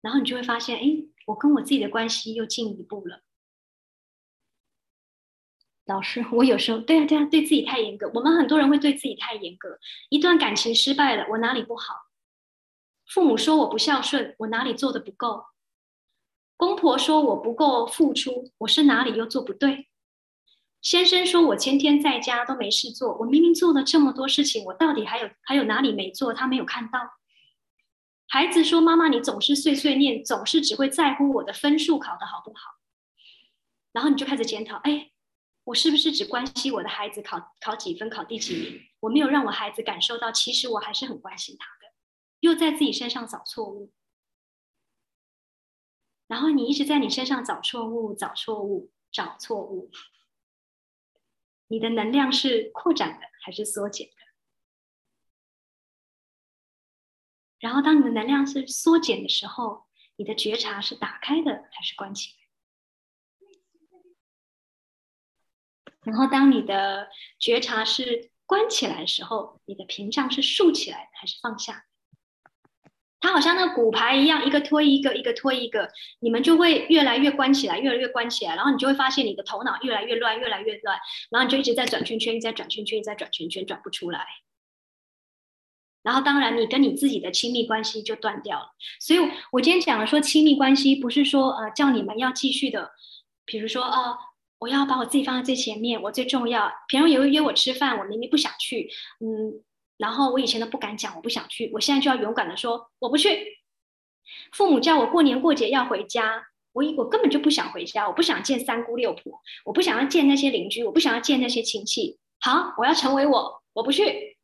[0.00, 3.22] 然后你就会发现，哎，我跟我自己的关系又进一步了。
[5.84, 8.08] 老师，我有时候对啊对啊，对自己太严格。
[8.14, 12.06] 我们很多人会对自己太严格，一段感情失败了，我哪里不好？
[13.08, 15.44] 父母说我不孝顺，我哪里做的不够？
[16.56, 19.88] 公婆说我不够付出，我是哪里又做不对？
[20.86, 26.32] 先生说我天天在家都没事做，我明明做了这么多事情，我到底还有还有哪里没做？
[26.32, 27.00] 他没有看到。
[28.28, 32.76] 孩子说妈妈你总是碎碎念，总是只会在乎我的分数考得好不好？
[33.90, 35.10] 然后你就开始检讨，哎，
[35.64, 38.80] 我是不是只关心我的孩子考考几分，考第几名？
[39.00, 41.92] 我没有让我孩子感受到，其实我还是很关心他的。
[42.38, 43.92] 又在自己身上找错误，
[46.28, 49.90] 然后你一直在你身上找错误、找错误、找错误，
[51.68, 54.14] 你的能量是扩展的还是缩减的？
[57.58, 62.36] 然后当你的能量是缩减的时候，你的觉察是打开的还是关起来？
[66.02, 71.86] 然后当你的觉察是关起来的时候，你的屏障是竖起来还是放下？
[73.26, 80.96] 它好像那个骨牌一样，一个推一个，一个推一个，你们就会越来越关起来，越来越关起来，然后你就会发现你的头脑越来越乱，越来越乱，
[81.28, 84.24] 然后你就一直在转圈圈，在转圈圈，在转圈圈，转不出来。
[86.04, 88.68] 然后当然，你跟你自己的亲密关系就断掉了。
[89.00, 89.18] 所以
[89.50, 92.92] 我今天讲了说，亲密关系不是说呃叫你们要继续的，
[93.44, 94.16] 比如说哦，
[94.60, 96.72] 我要把我自己放在最前面，我最重要。
[96.86, 99.64] 别人也会约我吃饭，我明明不想去，嗯。
[99.96, 103.58] 然后我以前都不敢讲，我不想去，我现在就要勇敢的说我不去。
[104.52, 112.18] 父母叫我过年过节要回家，我我根本就不想回家，我不想见三姑六婆，我不想要见那些邻居，我不想要见那些亲戚。
[112.40, 114.36] 好，我要成为我，我不去。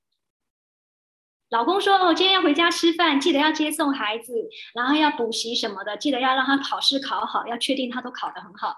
[1.51, 8.75] 老公说哦，今天要回家吃饭，记得要接送孩子，然后要补习什么的，记得要让他考试考好，要确定他都考得很好。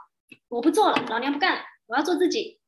[0.49, 2.59] 我不做了，老娘不干了，我要做自己。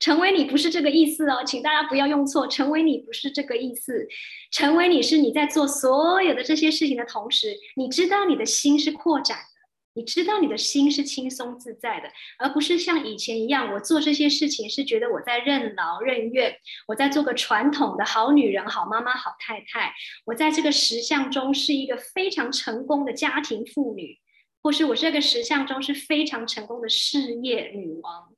[0.00, 2.46] 成为你不是这个意思哦，请大家不要用错。
[2.46, 4.08] 成为你不是这个意思，
[4.50, 9.44] 成为你是你在做所有的这些事情的同时，你知道你的心是扩展的，
[9.92, 12.08] 你知道你的心是轻松自在的，
[12.38, 16.56] 而不是像以前一样，我做这些事情是觉得我在任劳任怨，
[16.88, 19.92] 我在做个传统的好女人、好妈妈、好太太，
[20.24, 24.18] 我在这个实相中是一个非常成功的家庭妇女，
[24.62, 28.34] 或是我这个实相中是非常成功的事业女王。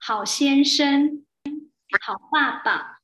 [0.00, 1.26] 好先生，
[2.00, 3.00] 好爸爸，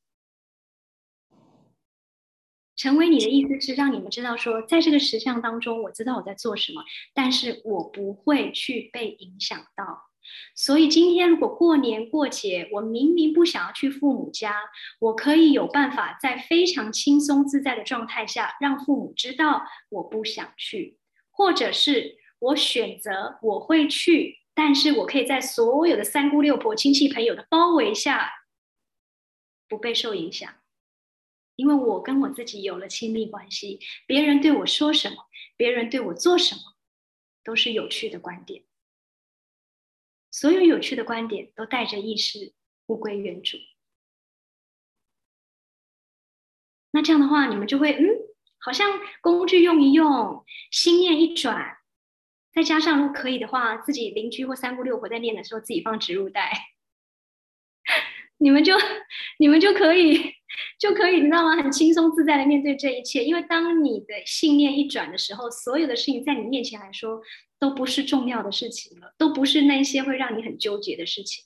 [2.77, 10.11] 成为你的意思是让你们知道说，在这个实相当中，我知道我在做什么，但是我不会去被影响到。
[10.55, 14.57] 所以今天如果过年过节，我明明不想要去父母家，
[14.99, 20.99] 我可以有办法在非常轻松自在的状态下，让父母知道我不想去，
[21.31, 28.31] 或者是我选择我会去，但是我可以在所有的三姑六婆、亲戚朋友的包围下，
[29.69, 30.49] 不被受影响。
[31.57, 36.77] 因为我跟我自己有了亲密关系，别人对我说什么，别人对我做什么，
[37.45, 38.65] 都是有趣的观点。
[40.31, 42.55] 所有有趣的观点都带着意识，
[42.87, 43.57] 物归原主。
[46.91, 48.05] 那这样的话，你们就会嗯，
[48.59, 51.79] 好像工具用一用，心念一转，
[52.55, 56.53] 再加上如果可以的话，自己邻居或三姑六婆在念的时候，自己放植入带，
[58.39, 58.75] 你们就
[59.39, 60.35] 你们就可以。
[60.79, 61.57] 就可以，你知道吗？
[61.57, 67.21] 很轻松自在的面对这一切，因为当你的信念一转的时候，所有的事情在你面前来说
[67.59, 71.45] 都不是重要的事情了，都不是那些会让你很纠结的事情。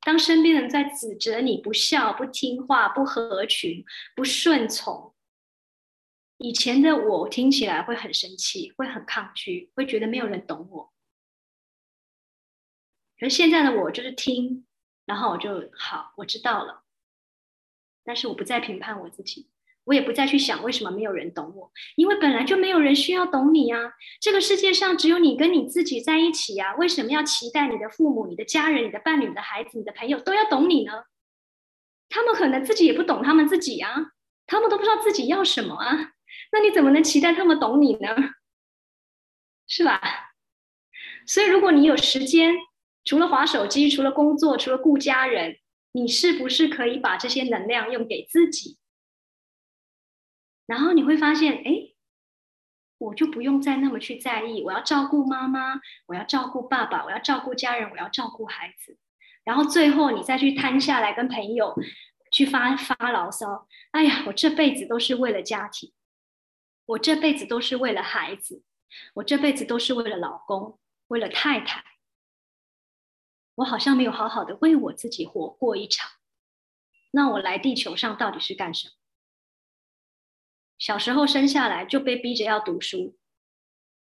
[0.00, 5.12] 当身边人在指责你不孝、不听话、不合群、不顺从，
[6.38, 10.92] 以前的我听起来会很生气，会很抗拒，会觉得没有人懂我。
[13.18, 14.66] 可是现在的我就是听，
[15.06, 16.82] 然后我就好，我知道了。
[18.04, 19.48] 但是我不再评判我自己，
[19.84, 23.94] 我也不再去想为什么没有人懂我，因为本来就没有人需要懂你呀。
[24.20, 31.04] 这个世界上只有你跟你自己在一起呀，为什么要期待你的父母、你的家人、你的伴侣、你的孩子、你的朋友都要懂你呢？
[32.08, 34.12] 他们可能自己也不懂他们自己啊，
[34.46, 36.12] 他们都不知道自己要什么啊，
[36.56, 38.08] 那你怎么能期待他们懂你呢？
[39.68, 40.00] 是吧？
[41.26, 42.54] 所以如果你有时间，
[43.04, 45.58] 除了划手机，除了工作，除了顾家人。
[45.92, 48.76] 你是不是可以把这些能量用给自己？
[50.66, 51.94] 然后你会发现，哎，
[52.98, 58.98] 我就不用再那么去在意，我要照顾妈妈，我要照顾爸爸，我要照顾家人，我要照顾孩子。
[59.42, 61.74] 然后最后你再去摊下来跟朋友
[62.30, 63.66] 去发发牢骚。
[63.92, 65.94] 哎呀，我这辈子都是为了家庭，
[66.86, 68.62] 我这辈子都是为了孩子，
[69.14, 71.84] 我这辈子都是为了老公，为了太太。
[73.56, 76.10] 我好像没有好好的为我自己活过一场，
[77.10, 78.94] 那我来地球上到底是干什么？
[80.78, 83.16] 小时候生下来就被逼着要读书，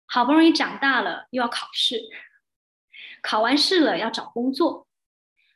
[0.05, 1.99] 好不容易长大了又要考试，
[3.23, 4.87] 考完试了要找工作，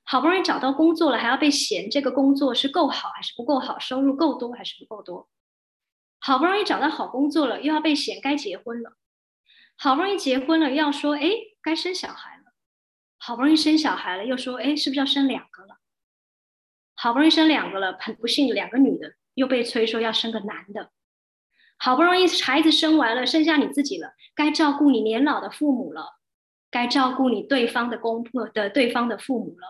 [0.04, 5.30] 好不容易找到工作了还要被嫌这个工作是够好还是不够好，收入够多还是不够多，
[6.26, 8.94] 好不容易找到好工作了又要被嫌该结婚了，
[9.78, 11.30] 好不容易结婚了又要说哎
[11.62, 12.44] 该生小孩了。
[13.26, 15.78] 好不容易生小孩了，又说：“哎，是不是要生两个了？”
[16.94, 20.92] 好不容易生两个了，很不幸，两个女的又被催说要生个男的。
[21.78, 26.20] 好不容易孩子生完了，剩下你自己了，该照顾你年老的父母了，
[26.70, 29.68] 该照顾你对方的公婆的对方的父母了。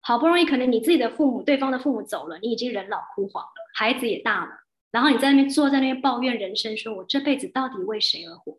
[0.00, 4.61] 好不容易，可能你自己的父母、对方的父母走了，你已经人老枯黄了，孩子也大了，
[4.92, 8.56] 然后你在那边坐在那边抱怨人生，说我这辈子到底为谁而活？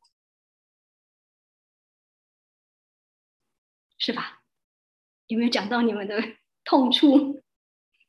[3.98, 4.42] 是吧？
[5.28, 6.22] 有没有讲到你们的
[6.66, 7.42] 痛处？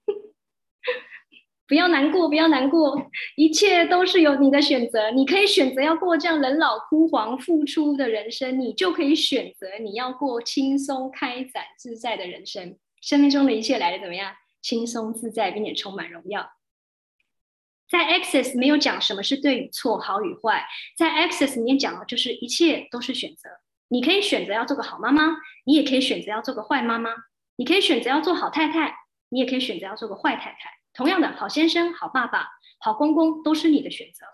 [1.68, 5.10] 不要难过，不要难过，一切都是有你的选择。
[5.12, 12.78] 你可以选择要过这样人老枯黄、付出的人生，你就可以选择你要过轻松、开展、自在的人生。
[13.00, 14.34] 生命中的一切来的怎么样？
[14.60, 16.50] 轻松自在，并且充满荣耀。
[17.88, 20.66] 在 Access 没有讲什么是对与错、好与坏，
[20.97, 23.51] 在 Access 里面讲的就是一切都是选择。
[23.88, 27.11] 你可以选择要做个好妈妈，你也可以选择要做个坏妈妈。
[27.57, 28.97] 你可以选择要做好太太，
[29.29, 30.70] 你也可以选择要做个坏太太。
[30.92, 32.49] 同样的，好先生、好爸爸、
[32.81, 34.27] 好公公都是你的选择。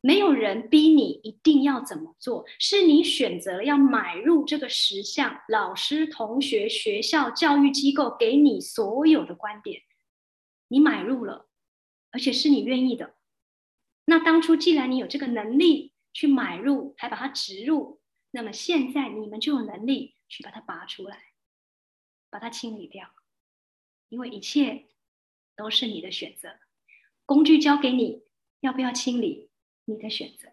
[0.00, 5.40] 没有人逼你一定要怎么做，是你选择了要买入这个实相。
[5.48, 9.82] 老师、同学、学校、教育机构给你所有的观点，
[10.68, 11.48] 你买入了，
[12.10, 13.16] 而且是你愿意的。
[14.04, 15.92] 那当初既然你有这个能力。
[16.14, 18.00] 去买入，还把它植入，
[18.32, 21.34] 那么现在你们就有能力去把它拔出来，
[22.28, 23.14] 把它清理掉，
[24.08, 24.88] 因为一切
[25.54, 26.58] 都是你的选择。
[27.24, 28.24] 工具交给你，
[28.58, 29.50] 要不要清理，
[29.84, 30.48] 你的选择。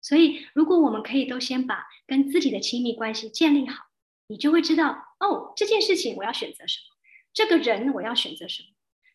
[0.00, 3.84] 所以，如果我们可以都先把跟自己的亲密关系建立好，
[4.26, 6.89] 你就会知道，哦，这件事情我要选择什么，
[7.32, 8.68] 这个人我要选择什么，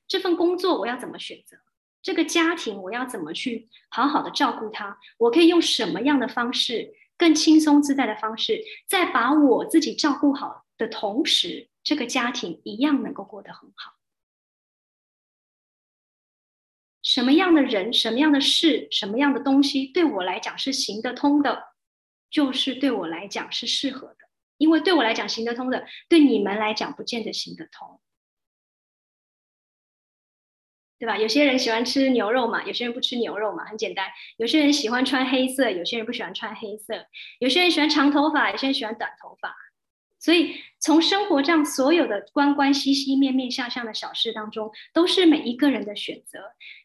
[0.08, 1.58] 这份工作我要怎么选择。
[2.02, 5.00] 这个家庭我要怎么去好好的照顾他？
[5.18, 13.94] 我可以用什么样的方式，更轻松自在的方式，在把我自己照顾好的同时，这个家庭一样能够过得很好。
[17.02, 21.76] 什么样的人、什么样的事、什么样的东西，对我来讲是行得通的，
[22.30, 24.25] 就是对我来讲是适合的。
[24.58, 28.00] 因为对我来讲行得通的，对你们来讲不见得行得通，
[30.98, 31.18] 对吧？
[31.18, 34.08] 有些人喜欢吃牛肉嘛，有些人不吃牛肉嘛，很简单。
[34.38, 37.06] 有些人喜欢穿黑色，有些人不喜欢穿黑色。
[37.40, 39.56] 有些人喜欢长头发，有些人喜欢短头发。
[40.18, 46.40] 所以，从生活这样所有的关关系系、面面相向的小事当中，都是每一个人的选择。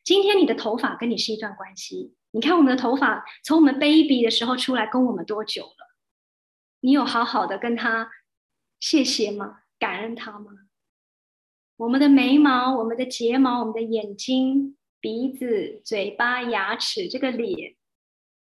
[0.04, 2.14] 今天你的头发跟你是一段关系。
[2.32, 5.89] 你看我们的头发，从我们 baby 的时候出来，跟我们多久了？
[6.80, 8.10] 你有好好的跟他
[8.78, 9.62] 谢谢吗？
[9.78, 10.52] 感恩他吗？
[11.76, 17.76] 我们的眉毛、我们的睫毛、我们的眼睛、鼻子、嘴巴、牙齿，这个脸、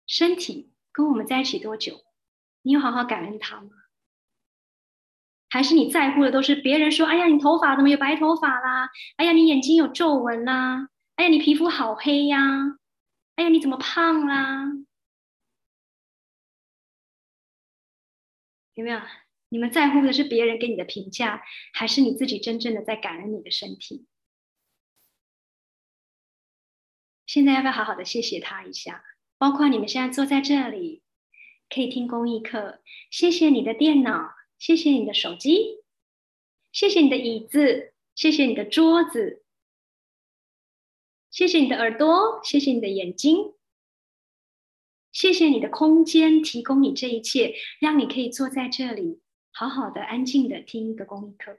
[0.07, 2.01] 身体跟我们在一起多久？
[2.63, 3.71] 你有好好感恩他吗？
[5.51, 8.91] 还是你在乎的都是别人说：“哎呀，你头发怎么有白头发啦？
[9.17, 10.89] 哎呀，你眼睛有皱纹啦？
[11.17, 12.79] 哎呀，你皮肤好黑呀？
[13.37, 14.67] 哎呀，你怎么胖啦？”
[18.79, 19.01] 有没有？
[19.49, 24.07] 你们在乎的是别人给你的评价，还是你自己真正的在感恩你的身体？
[27.27, 29.05] 现在要不要好好的谢谢他一下？
[29.37, 31.03] 包括你们现在坐在这里，
[31.69, 32.81] 可以听公益课。
[33.11, 35.83] 谢谢你的电脑，谢谢你的手机，
[36.71, 39.45] 谢谢你的椅子，谢谢你的桌子，
[41.33, 43.58] 谢谢你的耳朵，谢谢你的眼睛。
[45.19, 51.59] 谢谢你的空间，提供你这一切，让你可以坐在这里，好好的、安静的听一个公益课。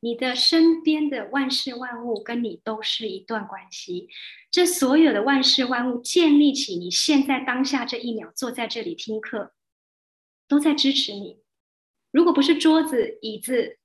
[0.00, 4.08] 你的身边的万事万物跟你都是一段关系，
[4.50, 9.52] 这所有的万事万物建立起你现在当下这一秒坐在这里听课，
[10.48, 11.42] 都在支持你。
[12.10, 13.78] 如果不是桌子、椅子、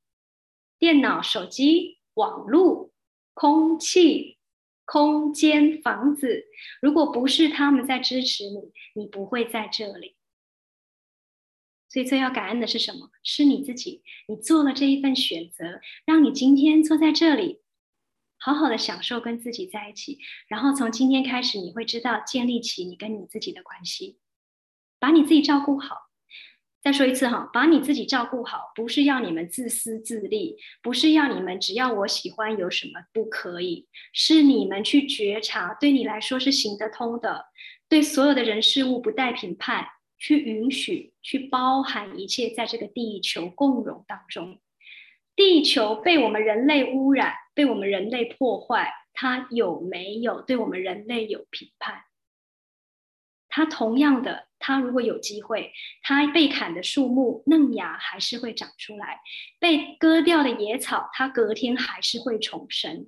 [0.80, 2.92] 电脑、手机、网络、
[3.34, 4.35] 空气。
[4.86, 6.46] 空间、房子，
[6.82, 8.72] 如果不是他们在支持你，
[9.02, 10.16] 你不会在这里。
[11.90, 13.10] 所以最要感恩的是什么？
[13.24, 17.62] 是你自己，你做了这一份选择，让你今天坐在这里，
[18.38, 20.20] 好好的享受跟自己在一起。
[20.48, 24.20] 然后从今天开始，你会知道建立起你跟你自己的关系，
[25.00, 26.05] 把你自己照顾好。
[26.86, 37.48] 再说一次哈，把你自己照顾好，不是要你们自私自利，不是要你们只要我喜欢有什么不可以，是你们去觉察，对你来说是行得通的，
[37.90, 39.88] 对所有的人事物不带评判，
[40.20, 44.60] 去允许，去包含一切，在这个地球共荣当中，
[45.36, 52.04] 地球被我们人类污染，被我们人类破坏，它有没有对我们人类有评判？
[53.56, 54.50] 它同样的。
[54.60, 59.20] 它如果有机会，它被砍的树木嫩芽还是会长出来；
[59.60, 63.06] 被割掉的野草，它隔天还是会重生；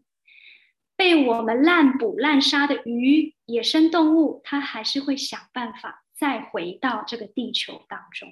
[0.95, 8.29] 被我们滥捕滥杀的鱼、野生动物，它还是会想办法再回到这个地球当中。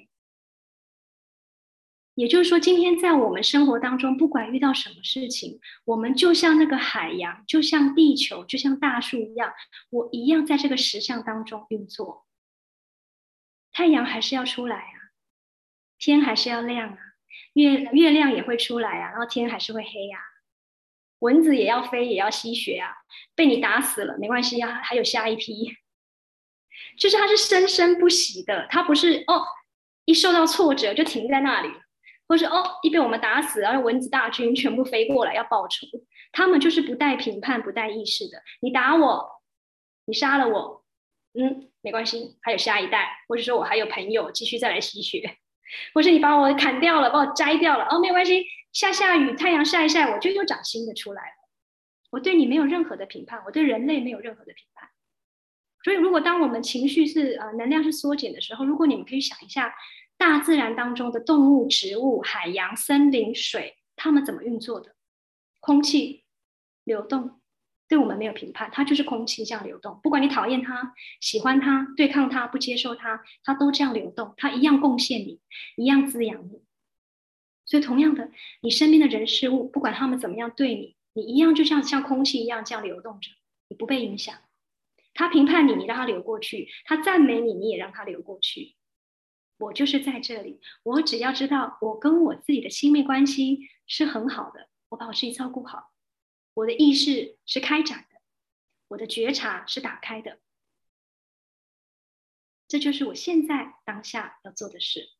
[2.16, 9.52] 也就是说，今天在我们生活当中，不管遇到什么事情，我们就像那个海洋，就像地球，就像大树一样，
[9.90, 12.26] 我一样在这个石像当中运作。
[13.70, 14.96] 太阳还是要出来啊，
[15.98, 16.98] 天还是要亮啊，
[17.52, 20.18] 月月亮也会出来啊，然后天还是会黑呀，
[21.18, 22.94] 蚊子也要飞，也要吸血啊，
[23.34, 25.76] 被你打死了没关系啊，还有下一批，
[26.98, 29.44] 就是它是生生不息的，它不是哦，
[30.06, 31.68] 一受到挫折就停在那里，
[32.28, 35.86] 或是哦一被我们打死，然后蚊子大军全部飞过来要报仇，
[36.32, 39.42] 他们就是不带评判、不带意识的，你打我，
[40.06, 40.84] 你杀了我。
[41.38, 45.36] 嗯，没关系，还有下一代，或者说我还有朋友继续再来吸血，
[45.92, 51.32] 或是你把我砍掉了，把我摘掉了，哦，没关系，下下雨，太阳晒一晒，我就又长新的出来了。
[52.10, 54.88] 我对你没有任何的评判，我对人类没有任何的评判。
[55.84, 59.74] 所以，如果当我们情绪是呃能量是缩减的时候，如果你们可以想一下，
[60.16, 64.94] 大自然当中的动物、植物、海洋、森林、水，它们怎么运作的？
[65.60, 66.24] 空气
[66.84, 67.40] 流动。
[67.88, 70.00] 对我们没有评判，它就是空气这样流动。
[70.02, 75.40] 不管你讨厌它、喜欢它、对抗它、不接受它，它都这样流动，它一样贡献你，
[75.76, 76.62] 一样滋养你。
[77.64, 83.30] 所以，同样的，你身边的人事物，不管他们怎么样对你，你一样就像像空气一样这样流动着，
[83.68, 84.34] 你不被影响。
[85.14, 88.75] 他评判你，你让他流过去；他赞美你，你也让他流过去。
[89.58, 95.92] 我就是在这里，我只要知道我跟我自己的亲密关系是很好的，我把我自己照顾好。
[96.54, 98.20] 我的意识是开展的，
[98.88, 100.40] 我的觉察是打开的，
[102.68, 105.10] 这就是我现在当下要做的事。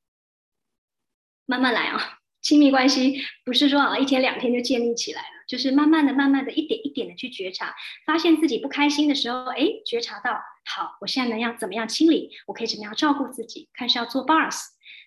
[1.45, 7.75] 慢慢来啊，亲密关系不是说啊一天两天就建立起来了，就是慢慢的、慢慢的一点一点的去觉察，
[8.07, 12.31] 发现自己不开心的时候，哎，觉察到好，我现在能要怎么样清理？
[12.47, 13.69] 我可以怎么样照顾自己？
[13.75, 14.61] 看是要做 bars，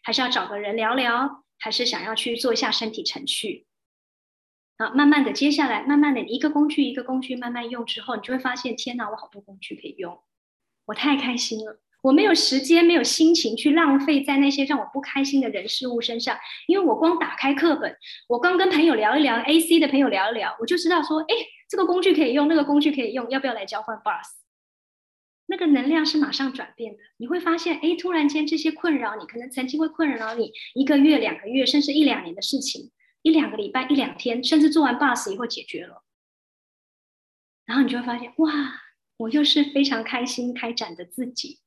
[0.03, 3.67] 还是要找个人聊聊，还是想要去做一下身体程序？
[4.75, 10.21] 啊，慢慢的，接下来慢慢的一个工具一个工具慢慢用之后，你就会发现，天哪，我好多工具可以用，
[10.87, 11.79] 我太开心了。
[12.01, 16.37] 我没有时间，没有心情去浪费在那些让我不开心的人事物身上，
[16.67, 17.95] 因为我光打开课本，
[18.27, 21.35] 我刚跟朋友聊一聊，A C 的朋友聊一聊，我就知道说，哎，
[21.69, 24.39] 这个工具可以用，那个工具可以用，要不要来交换 BUS？
[25.47, 32.91] 那个能量是马上转变的，你会发现，哎，突然间这些困扰你，可能曾经会困扰你一个月、两个月，甚至一两年的事情。
[33.21, 36.05] 一两个礼拜，一两天，甚至做完 bus 以后解决了，
[37.65, 38.53] 然后你就会发现，哇，
[39.17, 41.59] 我又是非常开心开展的自己。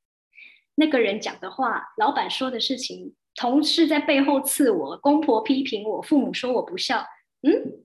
[0.74, 7.06] 那个人讲的话，老板说的事情，同事在背后刺我，公婆批评我，父母说我不孝，
[7.42, 7.84] 嗯，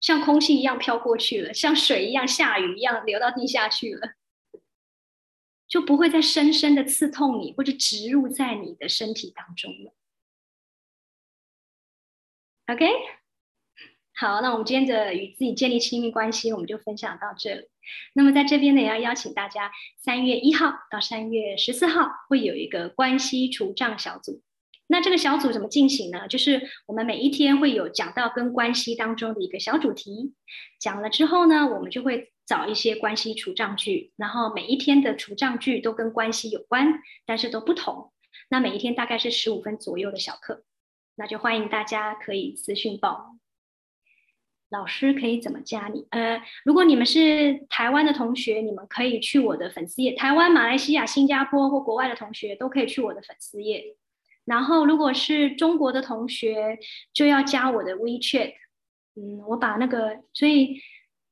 [0.00, 4.12] 像空气一样飘过去了，像水一样下雨一样流到地下去了，
[5.66, 9.92] 就不会再深深的刺痛你，或者植入在你的身体当中了。
[12.66, 12.86] OK，
[14.18, 17.68] 好，那我们今天的与自己建立亲密关系，我们就分享到这里。
[18.14, 24.40] 那么在这边呢，也要邀请大家，三月一号到三月十四号会有一个关系除障小组。
[24.86, 26.28] 那这个小组怎么进行呢？
[26.28, 30.32] 就是我们每一天会有讲到跟关系当中的一个小主题，
[30.80, 38.12] 讲了之后呢，我们就会找一些关系除障句，然后每一天的除障句都跟关系有关，但是都不同。
[38.48, 40.64] 那每一天大概是十五分左右的小课。
[41.16, 43.36] 那就欢迎大家可以私讯报，
[44.70, 46.06] 老师可以怎么加你？
[46.10, 53.96] 呃，如果你们是台湾的同学，你们可以去我的粉丝页；台湾、马来西亚、新加坡或国外的同学都可以去我的粉丝页。
[54.44, 56.78] 然后，如果是中国的同学，
[57.12, 58.52] 就要加我的 WeChat。
[59.14, 60.80] 嗯，我把那个，所以，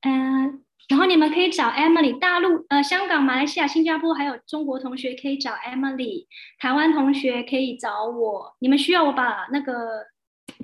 [0.03, 0.61] 嗯。
[0.87, 6.26] 然后你们可以找 Emily，大陆、呃，香港、马来西亚、新加坡还有中国同学可以找 Emily，
[6.59, 8.55] 台湾同学可以找我。
[8.59, 10.05] 你们需要我把那个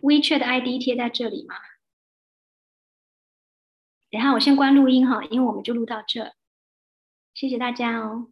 [0.02, 1.54] WeChat ID 贴在这里吗？
[4.10, 6.32] 等下我先关录音哈，因为我们就录到这。
[7.32, 8.26] 谢谢大家哦。